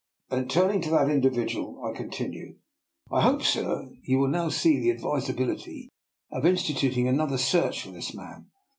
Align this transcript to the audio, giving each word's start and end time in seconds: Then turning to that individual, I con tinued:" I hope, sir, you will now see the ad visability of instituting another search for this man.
Then 0.31 0.47
turning 0.47 0.81
to 0.81 0.89
that 0.89 1.11
individual, 1.11 1.79
I 1.83 1.95
con 1.95 2.09
tinued:" 2.09 2.55
I 3.11 3.21
hope, 3.21 3.43
sir, 3.43 3.87
you 4.01 4.17
will 4.17 4.29
now 4.29 4.49
see 4.49 4.79
the 4.79 4.89
ad 4.89 4.99
visability 4.99 5.89
of 6.31 6.43
instituting 6.43 7.07
another 7.07 7.37
search 7.37 7.83
for 7.83 7.91
this 7.91 8.11
man. 8.15 8.47